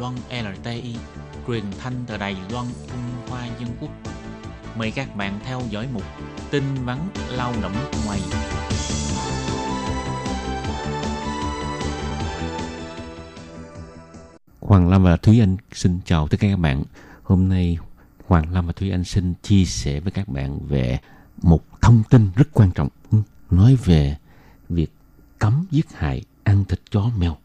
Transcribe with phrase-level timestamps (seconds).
[0.00, 0.96] Loan LTI,
[1.46, 3.90] truyền thanh từ Đài Loan, Trung Hoa Dân Quốc.
[4.76, 6.02] Mời các bạn theo dõi mục
[6.50, 6.98] tin vắn
[7.30, 7.72] lao động
[8.06, 8.20] ngoài.
[14.60, 16.82] Hoàng Lâm và Thúy Anh xin chào tất cả các bạn.
[17.22, 17.78] Hôm nay
[18.26, 20.98] Hoàng Lâm và Thúy Anh xin chia sẻ với các bạn về
[21.42, 22.88] một thông tin rất quan trọng
[23.50, 24.16] nói về
[24.68, 24.92] việc
[25.38, 27.36] cấm giết hại ăn thịt chó mèo.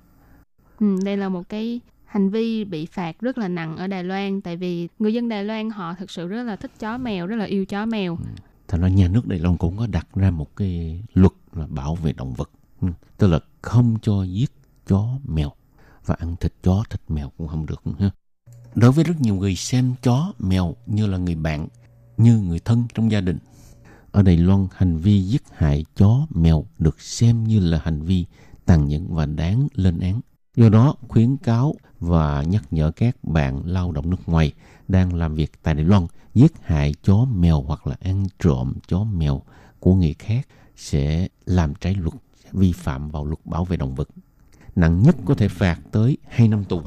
[0.79, 1.81] Ừ, đây là một cái
[2.15, 5.43] hành vi bị phạt rất là nặng ở Đài Loan tại vì người dân Đài
[5.43, 8.15] Loan họ thực sự rất là thích chó mèo, rất là yêu chó mèo.
[8.15, 8.25] Ừ.
[8.67, 11.95] Thành ra nhà nước Đài Loan cũng có đặt ra một cái luật là bảo
[11.95, 12.49] vệ động vật.
[12.81, 12.87] Ừ.
[13.17, 14.51] Tức là không cho giết
[14.87, 15.51] chó mèo
[16.05, 17.83] và ăn thịt chó, thịt mèo cũng không được.
[17.99, 18.09] Ha.
[18.75, 21.67] Đối với rất nhiều người xem chó, mèo như là người bạn,
[22.17, 23.37] như người thân trong gia đình.
[24.11, 28.25] Ở Đài Loan, hành vi giết hại chó, mèo được xem như là hành vi
[28.65, 30.21] tàn nhẫn và đáng lên án.
[30.55, 34.53] Do đó, khuyến cáo và nhắc nhở các bạn lao động nước ngoài
[34.87, 39.03] đang làm việc tại Đài Loan giết hại chó mèo hoặc là ăn trộm chó
[39.03, 39.41] mèo
[39.79, 42.13] của người khác sẽ làm trái luật,
[42.51, 44.09] vi phạm vào luật bảo vệ động vật.
[44.75, 46.81] Nặng nhất có thể phạt tới 2 năm tù.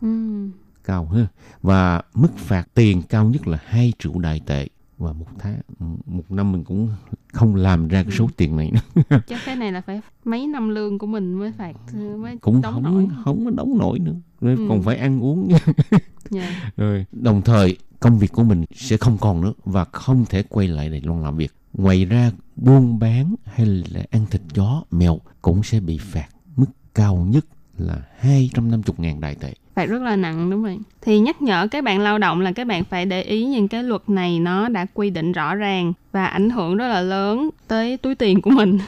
[0.00, 0.48] Ừ.
[0.84, 1.26] Cao ha.
[1.62, 5.60] Và mức phạt tiền cao nhất là 2 triệu đại tệ và một tháng
[6.06, 6.88] một năm mình cũng
[7.32, 8.30] không làm ra cái số ừ.
[8.36, 11.76] tiền này nữa chắc cái này là phải mấy năm lương của mình mới phạt
[12.18, 13.08] mới cũng đóng không nổi.
[13.24, 14.66] không có đóng nổi nữa rồi ừ.
[14.68, 16.02] còn phải ăn uống nha yeah.
[16.30, 16.72] Dạ.
[16.76, 20.68] rồi đồng thời công việc của mình sẽ không còn nữa và không thể quay
[20.68, 25.20] lại Đài Loan làm việc ngoài ra buôn bán hay là ăn thịt chó mèo
[25.42, 27.44] cũng sẽ bị phạt mức cao nhất
[27.78, 30.82] là 250 ngàn đại tệ phạt rất là nặng, đúng không?
[31.00, 33.82] Thì nhắc nhở các bạn lao động là các bạn phải để ý những cái
[33.82, 37.96] luật này nó đã quy định rõ ràng và ảnh hưởng rất là lớn tới
[37.96, 38.78] túi tiền của mình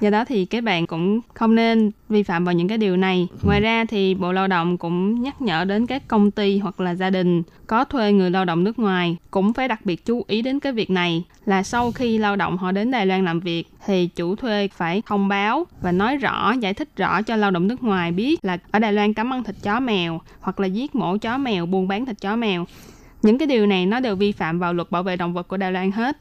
[0.00, 3.28] do đó thì các bạn cũng không nên vi phạm vào những cái điều này.
[3.30, 3.38] Ừ.
[3.42, 6.94] ngoài ra thì bộ lao động cũng nhắc nhở đến các công ty hoặc là
[6.94, 10.42] gia đình có thuê người lao động nước ngoài cũng phải đặc biệt chú ý
[10.42, 11.24] đến cái việc này.
[11.46, 15.02] Là sau khi lao động họ đến Đài Loan làm việc thì chủ thuê phải
[15.06, 18.58] thông báo và nói rõ giải thích rõ cho lao động nước ngoài biết là
[18.70, 21.88] ở Đài Loan cấm ăn thịt chó mèo hoặc là giết mổ chó mèo buôn
[21.88, 22.66] bán thịt chó mèo.
[23.22, 25.56] Những cái điều này nó đều vi phạm vào luật bảo vệ động vật của
[25.56, 26.16] Đài Loan hết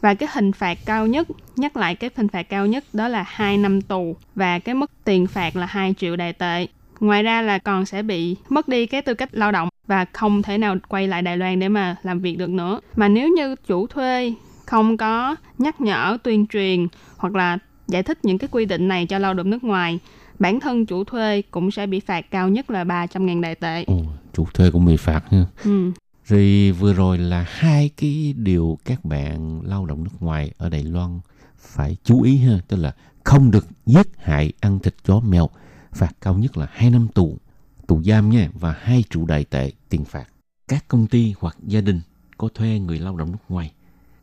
[0.00, 3.24] và cái hình phạt cao nhất, nhắc lại cái hình phạt cao nhất đó là
[3.28, 6.66] 2 năm tù và cái mức tiền phạt là 2 triệu đài tệ.
[7.00, 10.42] Ngoài ra là còn sẽ bị mất đi cái tư cách lao động và không
[10.42, 12.80] thể nào quay lại Đài Loan để mà làm việc được nữa.
[12.96, 14.32] Mà nếu như chủ thuê
[14.66, 16.86] không có nhắc nhở, tuyên truyền
[17.16, 17.58] hoặc là
[17.88, 19.98] giải thích những cái quy định này cho lao động nước ngoài,
[20.38, 23.84] bản thân chủ thuê cũng sẽ bị phạt cao nhất là 300.000 đại tệ.
[23.86, 24.02] Ồ,
[24.32, 25.44] chủ thuê cũng bị phạt ha.
[25.64, 25.90] Ừ.
[26.26, 30.82] Rồi vừa rồi là hai cái điều các bạn lao động nước ngoài ở Đài
[30.82, 31.20] Loan
[31.56, 32.94] phải chú ý ha, tức là
[33.24, 35.48] không được giết hại ăn thịt chó mèo,
[35.92, 37.38] phạt cao nhất là 2 năm tù,
[37.86, 40.28] tù giam nha và hai triệu đại tệ tiền phạt.
[40.68, 42.00] Các công ty hoặc gia đình
[42.38, 43.72] có thuê người lao động nước ngoài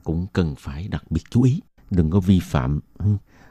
[0.04, 1.62] cũng cần phải đặc biệt chú ý,
[1.92, 3.06] đừng có vi phạm, ừ,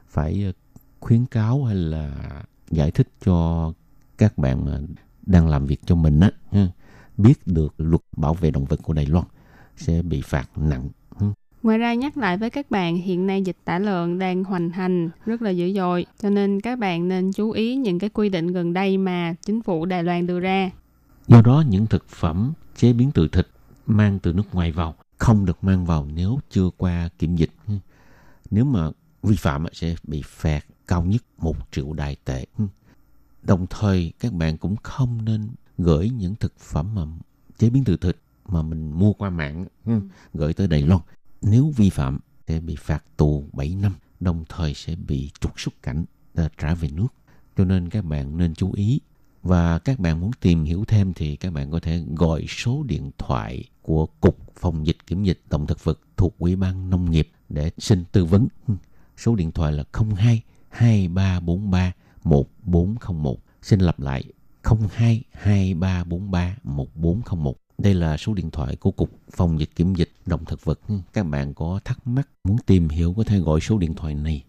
[0.09, 0.53] phải ờ,
[1.01, 2.13] khuyến cáo hay là
[2.71, 3.73] giải thích cho
[4.19, 4.83] các bạn ờ,
[5.27, 6.69] đang làm việc cho mình á ha
[7.17, 9.25] biết được luật bảo vệ động vật của Đài Loan
[9.77, 10.89] sẽ bị phạt nặng.
[11.63, 15.11] Ngoài ra nhắc lại với các bạn hiện nay dịch tả lợn đang hoành hành
[15.27, 18.47] rất là dữ dội cho nên các bạn nên chú ý những cái quy định
[18.47, 20.71] gần đây mà chính phủ Đài Loan đưa ra.
[21.29, 23.49] Do đó những thực phẩm chế biến từ thịt
[23.87, 27.51] mang từ nước ngoài vào không được mang vào nếu chưa qua kiểm dịch.
[28.51, 28.91] Nếu mà
[29.23, 32.47] vi phạm sẽ bị phạt cao nhất một triệu đài tệ.
[33.43, 35.49] Đồng thời các bạn cũng không nên
[35.83, 37.03] gửi những thực phẩm mà
[37.59, 38.17] chế biến từ thịt
[38.47, 40.01] mà mình mua qua mạng ừ.
[40.35, 41.01] gửi tới Đài Loan.
[41.43, 45.83] Nếu vi phạm sẽ bị phạt tù 7 năm, đồng thời sẽ bị trục xuất
[45.83, 46.05] cảnh
[46.35, 47.09] à, trả về nước.
[47.57, 49.01] Cho nên các bạn nên chú ý
[49.43, 53.11] và các bạn muốn tìm hiểu thêm thì các bạn có thể gọi số điện
[53.19, 57.29] thoại của Cục Phòng dịch Kiểm dịch Động thực vật thuộc Ủy ban Nông nghiệp
[57.49, 58.49] để xin tư vấn.
[59.17, 59.85] Số điện thoại là
[60.17, 61.93] 02 2343
[62.25, 63.39] 1401.
[63.63, 64.25] Xin lặp lại
[64.81, 67.57] 02 2343 1401.
[67.79, 70.81] Đây là số điện thoại của Cục Phòng dịch Kiểm dịch Động thực vật.
[71.13, 74.45] Các bạn có thắc mắc, muốn tìm hiểu có thể gọi số điện thoại này.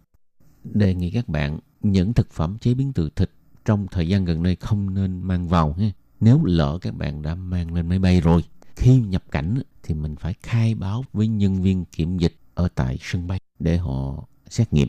[0.64, 3.30] Đề nghị các bạn những thực phẩm chế biến từ thịt
[3.66, 5.75] trong thời gian gần đây không nên mang vào.
[6.20, 8.44] Nếu lỡ các bạn đã mang lên máy bay rồi,
[8.75, 12.98] khi nhập cảnh thì mình phải khai báo với nhân viên kiểm dịch ở tại
[13.02, 14.88] sân bay để họ xét nghiệm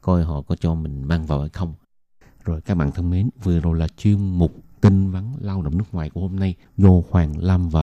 [0.00, 1.74] coi họ có cho mình mang vào hay không
[2.46, 5.84] rồi các bạn thân mến, vừa rồi là chuyên mục tin vắn lao động nước
[5.92, 7.70] ngoài của hôm nay do Hoàng Lam và